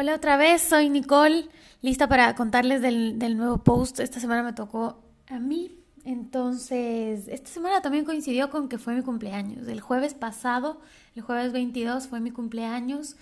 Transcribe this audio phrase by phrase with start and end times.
[0.00, 1.44] Hola otra vez, soy Nicole,
[1.82, 4.00] lista para contarles del, del, nuevo post.
[4.00, 4.98] Esta semana me tocó
[5.28, 5.76] a mí,
[6.06, 9.68] entonces esta semana también coincidió con que fue mi cumpleaños.
[9.68, 10.80] El jueves pasado,
[11.14, 13.16] el jueves 22 fue mi cumpleaños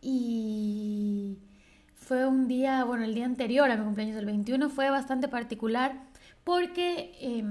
[0.00, 1.38] y
[1.96, 6.04] fue un día, bueno, el día anterior a mi cumpleaños, el 21, fue bastante particular
[6.44, 7.42] porque eh,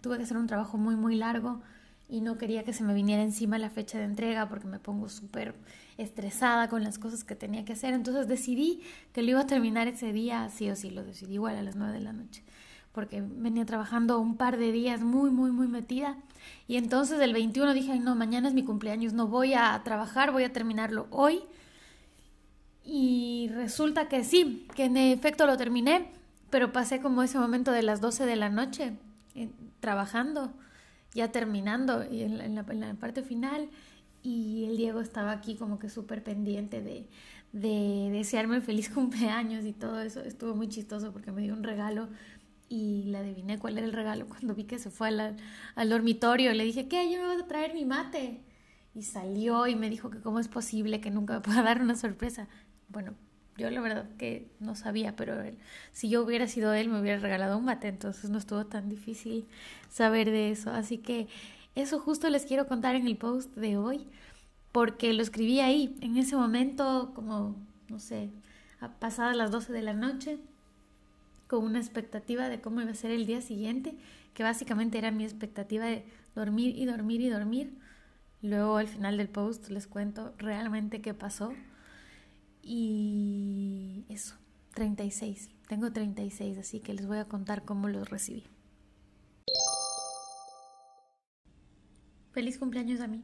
[0.00, 1.60] tuve que hacer un trabajo muy, muy largo
[2.12, 5.08] y no quería que se me viniera encima la fecha de entrega porque me pongo
[5.08, 5.54] súper
[5.96, 7.94] estresada con las cosas que tenía que hacer.
[7.94, 8.82] Entonces decidí
[9.14, 11.74] que lo iba a terminar ese día, sí o sí, lo decidí igual a las
[11.74, 12.42] nueve de la noche,
[12.92, 16.18] porque venía trabajando un par de días muy, muy, muy metida.
[16.68, 20.32] Y entonces el 21 dije, Ay, no, mañana es mi cumpleaños, no voy a trabajar,
[20.32, 21.40] voy a terminarlo hoy.
[22.84, 26.10] Y resulta que sí, que en efecto lo terminé,
[26.50, 28.92] pero pasé como ese momento de las 12 de la noche
[29.34, 29.48] eh,
[29.80, 30.52] trabajando
[31.14, 33.68] ya terminando y en, la, parte final
[34.22, 37.08] y el Diego estaba aquí como que súper pendiente de,
[37.52, 40.20] de desearme feliz cumpleaños y todo eso.
[40.20, 42.08] Estuvo muy chistoso porque me dio un regalo
[42.68, 45.36] y le adiviné cuál era el regalo cuando vi que se fue al,
[45.74, 46.54] al dormitorio.
[46.54, 47.10] Le dije, ¿qué?
[47.12, 48.42] Yo me voy a traer mi mate.
[48.94, 51.96] Y salió y me dijo que cómo es posible que nunca me pueda dar una
[51.96, 52.48] sorpresa.
[52.88, 53.14] Bueno,
[53.56, 55.58] yo la verdad que no sabía, pero él,
[55.92, 59.46] si yo hubiera sido él me hubiera regalado un mate, entonces no estuvo tan difícil
[59.90, 60.70] saber de eso.
[60.70, 61.28] Así que
[61.74, 64.06] eso justo les quiero contar en el post de hoy,
[64.72, 67.56] porque lo escribí ahí, en ese momento, como,
[67.88, 68.30] no sé,
[68.98, 70.38] pasadas las 12 de la noche,
[71.46, 73.94] con una expectativa de cómo iba a ser el día siguiente,
[74.32, 77.74] que básicamente era mi expectativa de dormir y dormir y dormir.
[78.40, 81.52] Luego al final del post les cuento realmente qué pasó
[82.62, 84.36] y eso,
[84.74, 85.50] 36.
[85.68, 88.44] Tengo 36, así que les voy a contar cómo los recibí.
[92.32, 93.22] Feliz cumpleaños a mí.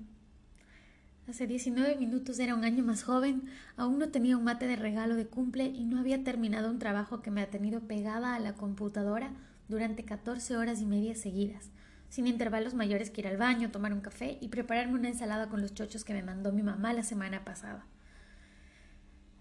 [1.28, 3.44] Hace 19 minutos era un año más joven,
[3.76, 7.20] aún no tenía un mate de regalo de cumple y no había terminado un trabajo
[7.20, 9.32] que me ha tenido pegada a la computadora
[9.68, 11.70] durante 14 horas y media seguidas,
[12.08, 15.60] sin intervalos mayores que ir al baño, tomar un café y prepararme una ensalada con
[15.60, 17.84] los chochos que me mandó mi mamá la semana pasada.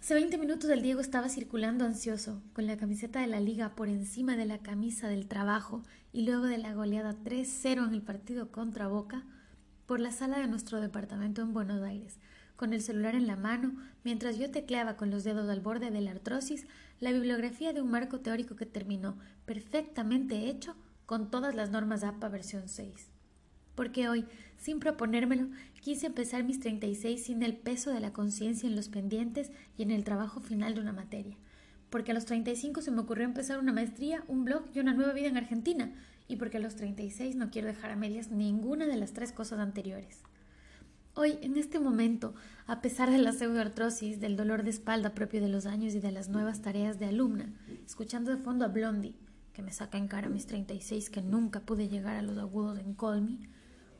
[0.07, 3.89] Hace 20 minutos el Diego estaba circulando ansioso, con la camiseta de la liga por
[3.89, 8.49] encima de la camisa del trabajo y luego de la goleada 3-0 en el partido
[8.49, 9.25] contra Boca,
[9.85, 12.19] por la sala de nuestro departamento en Buenos Aires,
[12.55, 13.75] con el celular en la mano,
[14.05, 16.67] mientras yo tecleaba con los dedos al borde de la artrosis
[17.01, 22.29] la bibliografía de un marco teórico que terminó perfectamente hecho con todas las normas APA
[22.29, 23.16] versión 6
[23.77, 24.25] porque hoy,
[24.57, 25.49] sin proponérmelo,
[25.81, 29.91] quise empezar mis 36 sin el peso de la conciencia en los pendientes y en
[29.91, 31.37] el trabajo final de una materia.
[31.91, 35.13] Porque a los 35 se me ocurrió empezar una maestría, un blog y una nueva
[35.13, 35.93] vida en Argentina.
[36.27, 39.59] Y porque a los 36 no quiero dejar a medias ninguna de las tres cosas
[39.59, 40.23] anteriores.
[41.13, 42.33] Hoy, en este momento,
[42.65, 46.11] a pesar de la pseudoartrosis, del dolor de espalda propio de los años y de
[46.11, 47.53] las nuevas tareas de alumna,
[47.85, 49.13] escuchando de fondo a Blondie,
[49.53, 52.95] que me saca en cara mis 36 que nunca pude llegar a los agudos en
[52.95, 53.39] Colmy,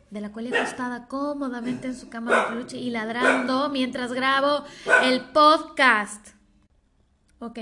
[0.10, 4.64] de la cual acostada cómodamente en su cama de peluche y ladrando mientras grabo
[5.04, 6.30] el podcast.
[7.40, 7.60] Ok,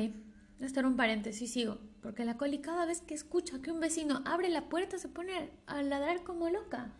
[0.60, 4.22] esto era un paréntesis, sigo, porque la Coli cada vez que escucha que un vecino
[4.26, 6.94] abre la puerta se pone a ladrar como loca.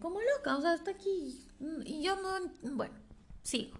[0.00, 1.46] Como loca, o sea, está aquí
[1.84, 2.50] y yo no...
[2.74, 2.94] Bueno,
[3.42, 3.78] sigo.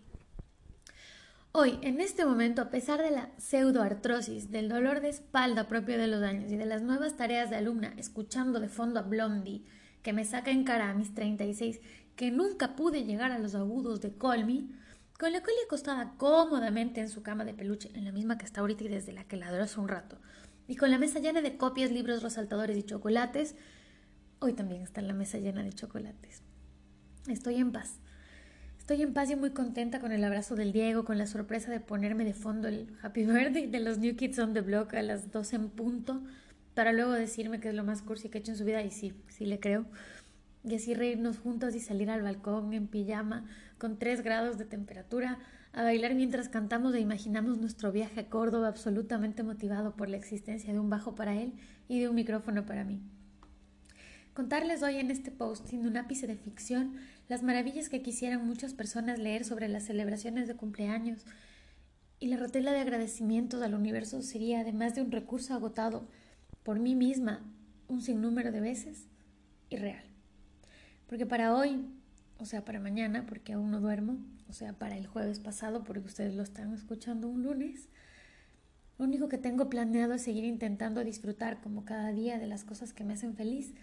[1.56, 6.08] Hoy, en este momento, a pesar de la pseudoartrosis, del dolor de espalda propio de
[6.08, 9.64] los años y de las nuevas tareas de alumna, escuchando de fondo a Blondie,
[10.04, 11.80] que me saca en cara a mis 36,
[12.14, 14.70] que nunca pude llegar a los agudos de Colmy,
[15.18, 18.60] con la Colly acostada cómodamente en su cama de peluche, en la misma que está
[18.60, 20.20] ahorita y desde la que ladró hace un rato,
[20.68, 23.56] y con la mesa llena de copias, libros, resaltadores y chocolates,
[24.40, 26.42] hoy también está la mesa llena de chocolates.
[27.26, 27.98] Estoy en paz.
[28.78, 31.80] Estoy en paz y muy contenta con el abrazo del Diego, con la sorpresa de
[31.80, 35.30] ponerme de fondo el Happy Birthday de los New Kids on the Block a las
[35.30, 36.22] 12 en punto
[36.74, 38.90] para luego decirme que es lo más cursi que he hecho en su vida y
[38.90, 39.86] sí, sí le creo.
[40.64, 43.46] Y así reírnos juntos y salir al balcón en pijama
[43.78, 45.38] con 3 grados de temperatura,
[45.72, 50.72] a bailar mientras cantamos e imaginamos nuestro viaje a Córdoba absolutamente motivado por la existencia
[50.72, 51.52] de un bajo para él
[51.88, 53.00] y de un micrófono para mí.
[54.34, 56.96] Contarles hoy en este post, sin un ápice de ficción,
[57.28, 61.24] las maravillas que quisieran muchas personas leer sobre las celebraciones de cumpleaños.
[62.18, 66.08] Y la rotela de agradecimientos al universo sería, además de un recurso agotado,
[66.64, 67.40] por mí misma
[67.88, 69.06] un sinnúmero de veces
[69.70, 70.04] y real.
[71.06, 71.86] Porque para hoy,
[72.38, 74.16] o sea, para mañana, porque aún no duermo,
[74.48, 77.88] o sea, para el jueves pasado, porque ustedes lo están escuchando un lunes,
[78.98, 82.92] lo único que tengo planeado es seguir intentando disfrutar como cada día de las cosas
[82.92, 83.74] que me hacen feliz,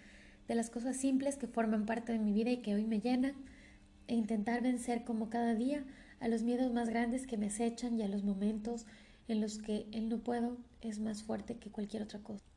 [0.48, 3.34] de las cosas simples que forman parte de mi vida y que hoy me llenan,
[4.08, 5.84] e intentar vencer como cada día
[6.18, 8.86] a los miedos más grandes que me acechan y a los momentos
[9.28, 12.51] en los que el no puedo es más fuerte que cualquier otra cosa.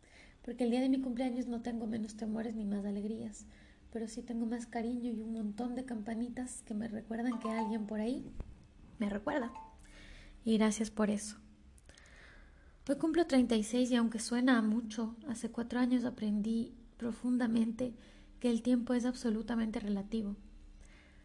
[0.46, 3.48] Porque el día de mi cumpleaños no tengo menos temores ni más alegrías,
[3.92, 7.88] pero sí tengo más cariño y un montón de campanitas que me recuerdan que alguien
[7.88, 8.32] por ahí
[9.00, 9.52] me recuerda.
[10.44, 11.38] Y gracias por eso.
[12.88, 17.96] Hoy cumplo 36 y aunque suena a mucho, hace cuatro años aprendí profundamente
[18.40, 20.36] que el tiempo es absolutamente relativo.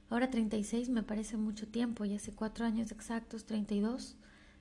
[0.08, 4.16] Ahora 36 me parece mucho tiempo y hace cuatro años exactos, 32,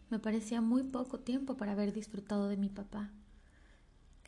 [0.09, 3.13] me parecía muy poco tiempo para haber disfrutado de mi papá.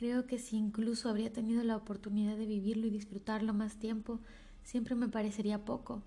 [0.02, 4.20] Creo que si incluso habría tenido la oportunidad de vivirlo y disfrutarlo más tiempo,
[4.64, 6.02] siempre me parecería poco.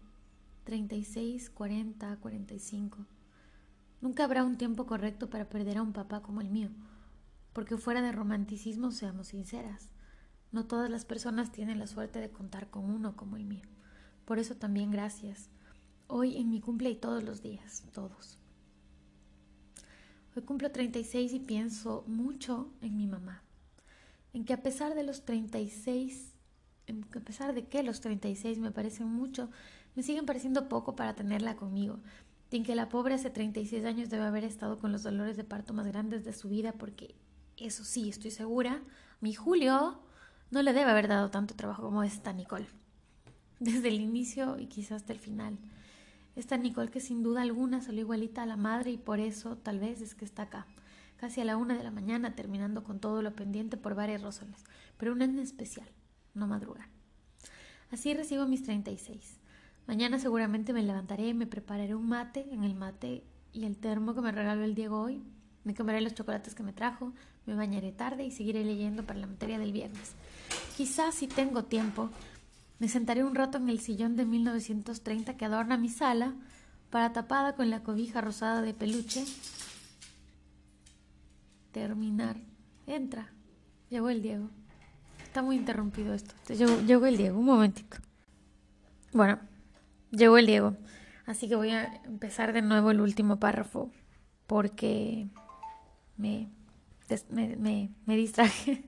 [0.65, 3.07] 36, 40, 45.
[4.01, 6.71] Nunca habrá un tiempo correcto para perder a un papá como el mío,
[7.53, 9.91] porque fuera de romanticismo, seamos sinceras,
[10.51, 13.69] no todas las personas tienen la suerte de contar con uno como el mío.
[14.25, 15.51] Por eso también gracias.
[16.09, 18.41] Hoy en mi cumple y todos los días, todos.
[20.35, 23.45] Hoy cumplo 36 y pienso mucho en mi mamá.
[24.35, 26.35] En que a pesar de los 36,
[26.87, 29.49] en que a pesar de que los 36 me parecen mucho,
[29.95, 32.01] me siguen pareciendo poco para tenerla conmigo.
[32.51, 35.75] En que la pobre hace 36 años debe haber estado con los dolores de parto
[35.75, 37.17] más grandes de su vida porque,
[37.57, 38.81] eso sí, estoy segura,
[39.21, 39.99] mi Julio
[40.53, 42.67] no le debe haber dado tanto trabajo como esta Nicole.
[43.59, 45.59] Desde el inicio y quizás hasta el final.
[46.37, 49.81] Esta Nicole que sin duda alguna salió igualita a la madre y por eso tal
[49.81, 50.67] vez es que está acá,
[51.17, 54.65] casi a la una de la mañana terminando con todo lo pendiente por varias razones,
[54.99, 55.89] pero una en especial,
[56.35, 56.89] no madrugar.
[57.91, 59.39] Así recibo mis 36.
[59.87, 63.23] Mañana seguramente me levantaré, me prepararé un mate en el mate
[63.53, 65.23] y el termo que me regaló el Diego hoy.
[65.63, 67.13] Me comeré los chocolates que me trajo,
[67.47, 70.13] me bañaré tarde y seguiré leyendo para la materia del viernes.
[70.77, 72.11] Quizás si tengo tiempo,
[72.79, 76.35] me sentaré un rato en el sillón de 1930 que adorna mi sala,
[76.91, 79.25] para tapada con la cobija rosada de peluche.
[81.75, 82.37] Terminar.
[82.87, 83.33] Entra.
[83.91, 84.49] Llegó el Diego.
[85.25, 86.33] Está muy interrumpido esto.
[86.55, 87.41] Llegó, llegó el Diego.
[87.41, 87.97] Un momentito.
[89.13, 89.41] Bueno,
[90.13, 90.77] llegó el Diego.
[91.27, 93.91] Así que voy a empezar de nuevo el último párrafo
[94.47, 95.27] porque
[96.17, 96.49] me,
[97.31, 98.85] me, me, me distraje.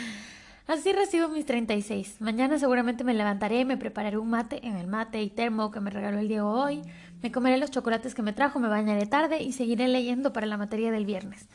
[0.66, 2.22] Así recibo mis 36.
[2.22, 5.90] Mañana seguramente me levantaré, me prepararé un mate en el mate y termo que me
[5.90, 6.80] regaló el Diego hoy,
[7.22, 10.56] me comeré los chocolates que me trajo, me bañaré tarde y seguiré leyendo para la
[10.56, 11.50] materia del viernes.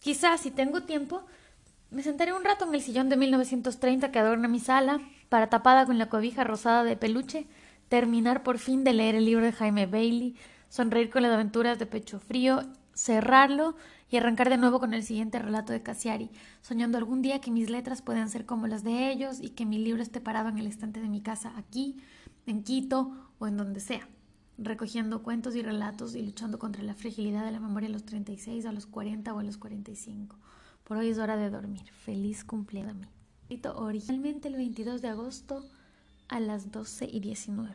[0.00, 1.22] Quizás, si tengo tiempo,
[1.90, 4.98] me sentaré un rato en el sillón de 1930 que adorna mi sala,
[5.28, 7.46] para tapada con la cobija rosada de peluche,
[7.90, 10.36] terminar por fin de leer el libro de Jaime Bailey,
[10.70, 12.62] sonreír con las aventuras de pecho frío,
[12.94, 13.76] cerrarlo
[14.10, 16.30] y arrancar de nuevo con el siguiente relato de Cassiari,
[16.62, 19.78] soñando algún día que mis letras puedan ser como las de ellos y que mi
[19.78, 21.96] libro esté parado en el estante de mi casa aquí,
[22.46, 24.08] en Quito o en donde sea,
[24.60, 28.66] recogiendo cuentos y relatos y luchando contra la fragilidad de la memoria a los 36,
[28.66, 30.36] a los 40 o a los 45.
[30.84, 31.90] Por hoy es hora de dormir.
[32.04, 33.06] Feliz cumpleaños a mí.
[33.74, 35.68] Originalmente el 22 de agosto
[36.28, 37.74] a las 12 y 19.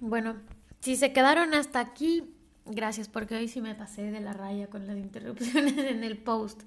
[0.00, 0.36] Bueno,
[0.80, 2.36] si se quedaron hasta aquí,
[2.68, 6.62] Gracias, porque hoy sí me pasé de la raya con las interrupciones en el post.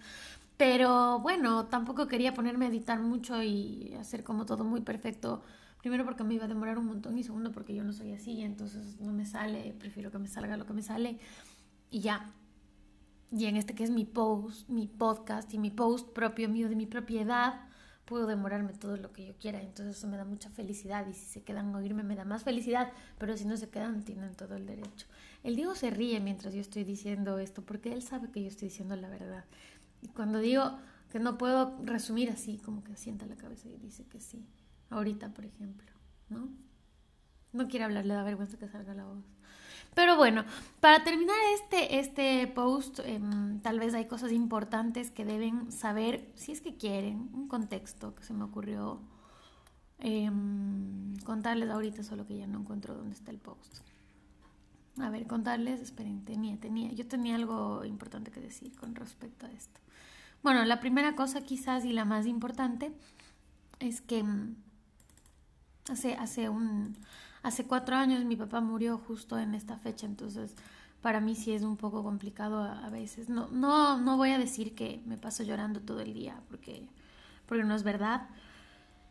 [0.56, 5.44] Pero bueno, tampoco quería ponerme a editar mucho y hacer como todo muy perfecto.
[5.81, 8.41] Primero porque me iba a demorar un montón y segundo porque yo no soy así,
[8.41, 11.19] entonces no me sale, prefiero que me salga lo que me sale
[11.89, 12.33] y ya.
[13.31, 16.75] Y en este que es mi post, mi podcast y mi post propio mío de
[16.75, 17.62] mi propiedad,
[18.09, 21.27] puedo demorarme todo lo que yo quiera, entonces eso me da mucha felicidad y si
[21.27, 24.55] se quedan a oírme me da más felicidad, pero si no se quedan tienen todo
[24.55, 25.05] el derecho.
[25.43, 28.69] El Diego se ríe mientras yo estoy diciendo esto porque él sabe que yo estoy
[28.69, 29.45] diciendo la verdad.
[30.01, 30.79] Y cuando digo
[31.12, 34.43] que no puedo resumir así, como que sienta la cabeza y dice que sí.
[34.89, 35.91] Ahorita, por ejemplo,
[36.29, 36.50] ¿no?
[37.51, 39.24] No quiere hablar, le da vergüenza que salga la voz.
[39.96, 40.46] Pero bueno,
[40.79, 46.51] para terminar este, este post, em, tal vez hay cosas importantes que deben saber, si
[46.51, 49.01] es que quieren, un contexto que se me ocurrió
[50.00, 53.79] em, contarles ahorita, solo que ya no encuentro dónde está el post.
[55.00, 59.51] A ver, contarles, esperen, tenía, tenía, yo tenía algo importante que decir con respecto a
[59.51, 59.79] esto.
[60.43, 62.93] Bueno, la primera cosa quizás y la más importante
[63.79, 64.55] es que mm,
[65.89, 66.96] hace, hace un,
[67.41, 70.55] Hace cuatro años mi papá murió justo en esta fecha, entonces
[71.01, 73.29] para mí sí es un poco complicado a, veces.
[73.29, 76.86] No, no, no voy a decir que me paso llorando todo el día, porque,
[77.46, 78.27] porque no es verdad.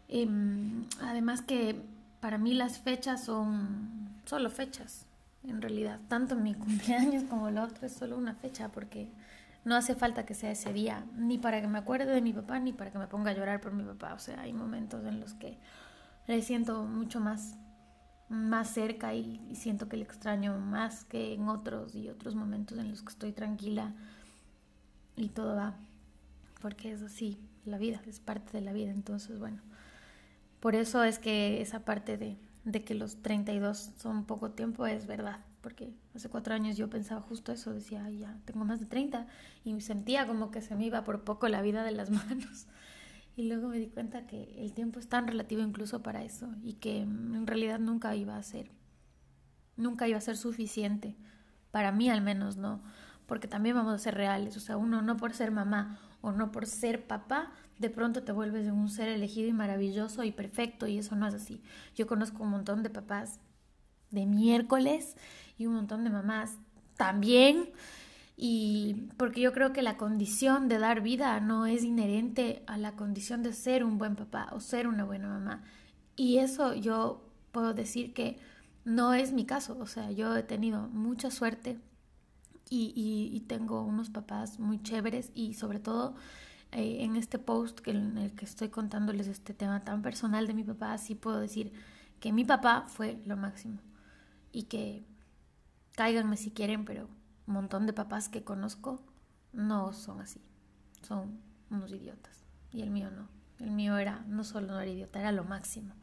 [0.09, 1.83] Em, además que
[2.21, 5.07] para mí las fechas son solo fechas,
[5.45, 5.99] en realidad.
[6.09, 9.09] Tanto mi cumpleaños como el otro es solo una fecha, porque
[9.65, 12.59] no hace falta que sea ese día, ni para que me acuerde de mi papá,
[12.59, 14.13] ni para que me ponga a llorar por mi papá.
[14.13, 15.57] O sea, hay momentos en los que
[16.29, 17.59] le siento mucho más
[18.29, 22.91] más cerca y, siento que le extraño más que en otros y otros momentos en
[22.91, 23.95] los que estoy tranquila
[25.17, 25.75] y todo va,
[26.61, 29.63] porque es así, la vida, es parte de la vida, entonces bueno,
[30.61, 35.07] por eso es que esa parte de, de que los 32 son poco tiempo es
[35.07, 38.87] verdad, porque hace cuatro años yo pensaba justo eso, decía, Ay, ya tengo más de
[38.87, 39.27] 30
[39.65, 42.67] y sentía como que se me iba por poco la vida de las manos.
[43.39, 46.73] Y luego me di cuenta que el tiempo es tan relativo incluso para eso y
[46.73, 48.73] que en realidad nunca iba a ser,
[49.77, 51.15] nunca iba a ser suficiente,
[51.71, 52.83] para mí al menos no,
[53.27, 56.51] porque también vamos a ser reales, o sea, uno no por ser mamá o no
[56.51, 60.99] por ser papá, de pronto te vuelves un ser elegido y maravilloso y perfecto y
[60.99, 61.63] eso no es así.
[61.95, 63.39] Yo conozco un montón de papás
[64.11, 65.17] de miércoles
[65.57, 66.59] y un montón de mamás
[66.97, 67.71] también
[68.41, 72.93] y porque yo creo que la condición de dar vida no es inherente a la
[72.93, 75.65] condición de ser un buen papá o ser una buena mamá.
[76.15, 78.39] Y eso yo puedo decir que
[78.85, 79.77] no es mi caso.
[79.81, 81.81] O sea, yo he tenido mucha suerte
[82.71, 86.15] y, tengo unos papás muy chéveres y sobre todo
[86.71, 90.55] eh, en este post que, en el que estoy contándoles este tema tan personal de
[90.55, 91.73] mi papá, sí puedo decir
[92.21, 93.81] que mi papá fue lo máximo
[94.53, 95.05] y que
[95.97, 97.09] cáiganme si quieren, pero
[97.49, 99.03] un montón de papás que conozco
[99.53, 100.41] no son así,
[101.03, 101.41] son
[101.71, 102.45] unos idiotas.
[102.71, 103.29] Y el mío no.
[103.59, 105.95] El mío era, no solo no era idiota, era lo máximo.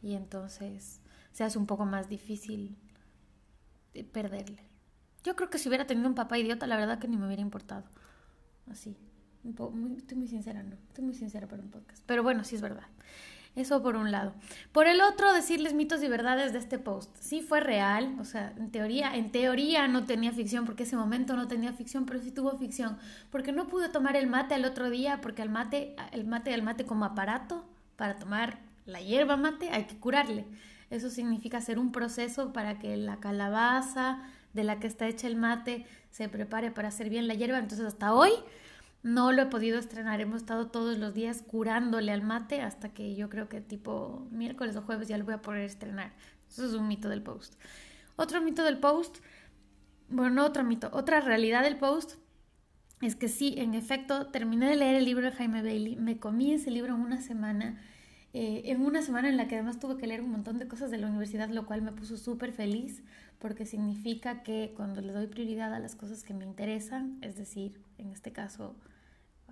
[0.00, 1.00] Y entonces
[1.32, 2.76] se hace un poco más difícil
[4.12, 4.66] perderle.
[5.22, 7.42] Yo creo que si hubiera tenido un papá idiota, la verdad que ni me hubiera
[7.42, 7.84] importado.
[8.70, 8.96] Así.
[9.44, 10.76] estoy muy sincera, no.
[10.88, 12.02] Estoy muy sincera para un podcast.
[12.06, 12.86] Pero bueno, sí es verdad.
[13.54, 14.32] Eso por un lado.
[14.72, 17.14] Por el otro, decirles mitos y verdades de este post.
[17.20, 21.36] Sí fue real, o sea, en teoría, en teoría no tenía ficción, porque ese momento
[21.36, 22.96] no tenía ficción, pero sí tuvo ficción.
[23.30, 26.62] Porque no pude tomar el mate al otro día, porque el mate, el mate, el
[26.62, 27.64] mate como aparato
[27.96, 30.46] para tomar la hierba mate hay que curarle.
[30.90, 35.36] Eso significa hacer un proceso para que la calabaza de la que está hecha el
[35.36, 37.58] mate se prepare para hacer bien la hierba.
[37.58, 38.32] Entonces hasta hoy
[39.02, 43.14] no lo he podido estrenar, hemos estado todos los días curándole al mate hasta que
[43.16, 46.12] yo creo que tipo miércoles o jueves ya lo voy a poder estrenar.
[46.48, 47.54] Eso es un mito del post.
[48.16, 49.18] Otro mito del post,
[50.08, 52.16] bueno, no otro mito, otra realidad del post
[53.00, 56.52] es que sí, en efecto, terminé de leer el libro de Jaime Bailey, me comí
[56.52, 57.80] ese libro en una semana,
[58.32, 60.92] eh, en una semana en la que además tuve que leer un montón de cosas
[60.92, 63.02] de la universidad, lo cual me puso súper feliz
[63.40, 67.80] porque significa que cuando le doy prioridad a las cosas que me interesan, es decir,
[67.98, 68.76] en este caso,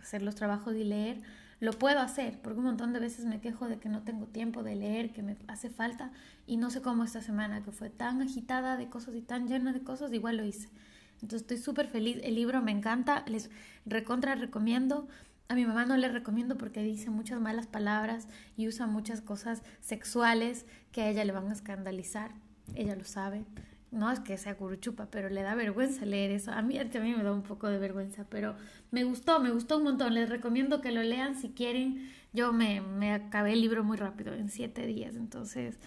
[0.00, 1.21] hacer los trabajos y leer,
[1.61, 4.62] lo puedo hacer, porque un montón de veces me quejo de que no tengo tiempo
[4.62, 6.11] de leer, que me hace falta,
[6.47, 9.73] y no sé cómo esta semana, que fue tan agitada de cosas y tan llena
[9.73, 10.69] de cosas, igual lo hice.
[11.16, 13.50] Entonces estoy súper feliz, el libro me encanta, les
[13.85, 15.07] recontra recomiendo.
[15.49, 18.26] A mi mamá no le recomiendo porque dice muchas malas palabras
[18.57, 22.30] y usa muchas cosas sexuales que a ella le van a escandalizar,
[22.75, 23.45] ella lo sabe
[23.92, 26.52] no es que sea curuchupa, pero le da vergüenza leer eso.
[26.52, 28.54] A mí también me da un poco de vergüenza, pero
[28.90, 30.14] me gustó, me gustó un montón.
[30.14, 32.11] Les recomiendo que lo lean si quieren.
[32.32, 35.80] Yo me, me acabé el libro muy rápido, en siete días, entonces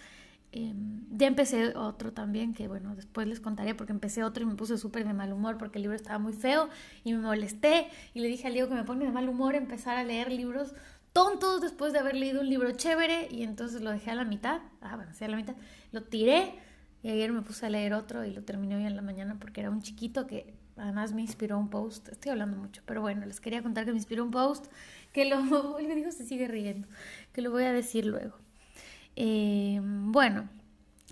[0.52, 4.54] em, ya empecé otro también, que bueno, después les contaré porque empecé otro y me
[4.54, 6.68] puse súper de mal humor porque el libro estaba muy feo
[7.02, 9.96] y me molesté y le dije al Diego que me pone de mal humor empezar
[9.96, 10.74] a leer libros
[11.14, 14.60] tontos después de haber leído un libro chévere y entonces lo dejé a la mitad,
[14.82, 15.54] ah, sí a la mitad,
[15.92, 16.52] lo tiré
[17.04, 19.60] y ayer me puse a leer otro y lo terminé hoy en la mañana porque
[19.60, 22.08] era un chiquito que además me inspiró un post.
[22.08, 24.72] Estoy hablando mucho, pero bueno, les quería contar que me inspiró un post
[25.12, 26.88] que lo, él me dijo se sigue riendo,
[27.34, 28.38] que lo voy a decir luego.
[29.16, 30.48] Eh, bueno,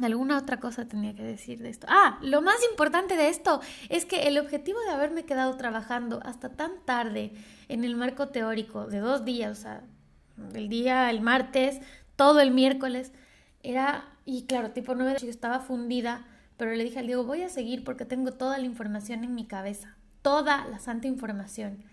[0.01, 1.87] alguna otra cosa tenía que decir de esto.
[1.91, 6.49] Ah, lo más importante de esto es que el objetivo de haberme quedado trabajando hasta
[6.49, 7.35] tan tarde
[7.69, 9.85] en el marco teórico de dos días, o sea,
[10.55, 11.81] el día, el martes,
[12.17, 13.13] todo el miércoles,
[13.63, 16.27] era y claro, tipo 9 yo estaba fundida,
[16.57, 19.47] pero le dije al Diego, voy a seguir porque tengo toda la información en mi
[19.47, 21.85] cabeza, toda la santa información.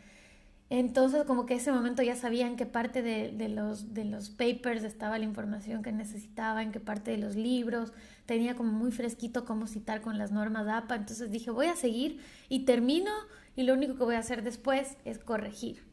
[0.72, 4.84] Entonces, como que ese momento ya sabía en qué parte de, los, de los papers
[4.84, 7.92] estaba la información que necesitaba, en qué parte de los libros,
[8.28, 12.20] tenía como muy fresquito cómo citar con las normas APA, entonces dije, voy a seguir
[12.50, 13.12] y termino
[13.56, 15.84] y lo único que voy a hacer después es corregir.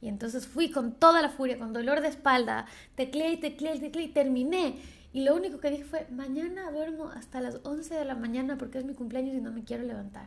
[0.00, 3.80] Y entonces fui con toda la furia, con dolor de espalda, tecleé y tecleé y
[3.80, 4.74] tecleé y terminé.
[5.14, 8.78] Y lo único que dije fue, mañana duermo hasta las 11 de la mañana porque
[8.78, 10.26] es mi cumpleaños y no me quiero levantar.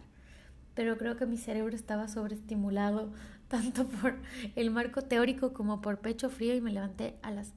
[0.76, 3.12] Pero creo que mi cerebro estaba sobreestimulado
[3.50, 4.16] tanto por
[4.56, 7.52] el marco teórico como por pecho frío y me levanté a las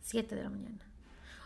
[0.00, 0.78] 7 de la mañana.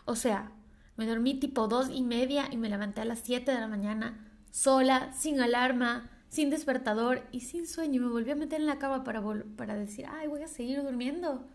[0.05, 0.53] O sea,
[0.95, 4.17] me dormí tipo dos y media y me levanté a las 7 de la mañana,
[4.51, 8.01] sola, sin alarma, sin despertador y sin sueño.
[8.01, 9.21] Me volví a meter en la cama para,
[9.57, 11.45] para decir, ay, voy a seguir durmiendo.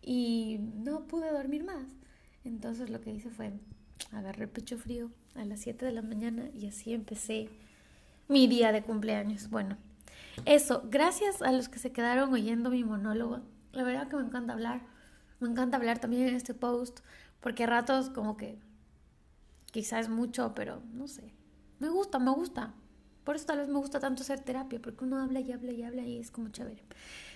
[0.00, 1.94] Y no pude dormir más.
[2.46, 3.52] Entonces lo que hice fue,
[4.12, 7.50] agarré pecho frío a las 7 de la mañana y así empecé
[8.28, 9.50] mi día de cumpleaños.
[9.50, 9.76] Bueno,
[10.44, 13.40] eso, gracias a los que se quedaron oyendo mi monólogo.
[13.72, 14.82] La verdad que me encanta hablar.
[15.40, 17.00] Me encanta hablar también en este post,
[17.40, 18.58] porque a ratos como que
[19.72, 21.34] quizás es mucho, pero no sé.
[21.80, 22.74] Me gusta, me gusta.
[23.26, 25.82] Por eso tal vez me gusta tanto hacer terapia, porque uno habla y habla y
[25.82, 26.80] habla y es como chévere.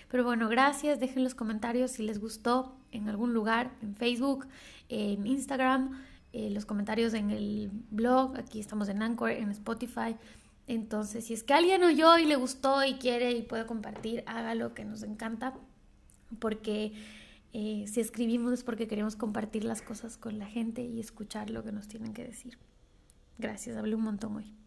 [0.09, 1.01] Pero bueno, gracias.
[1.01, 4.47] Dejen los comentarios si les gustó en algún lugar, en Facebook,
[4.87, 8.37] en Instagram, eh, los comentarios en el blog.
[8.37, 10.15] Aquí estamos en Anchor, en Spotify.
[10.65, 14.73] Entonces, si es que alguien oyó y le gustó y quiere y puede compartir, hágalo,
[14.73, 15.55] que nos encanta.
[16.39, 16.93] Porque
[17.51, 21.65] eh, si escribimos es porque queremos compartir las cosas con la gente y escuchar lo
[21.65, 22.57] que nos tienen que decir.
[23.37, 24.60] Gracias, hablé un montón hoy.